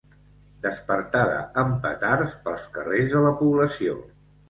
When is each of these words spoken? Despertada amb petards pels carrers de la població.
Despertada 0.63 1.37
amb 1.65 1.79
petards 1.85 2.35
pels 2.49 2.67
carrers 2.79 3.15
de 3.15 3.25
la 3.29 3.39
població. 3.47 4.05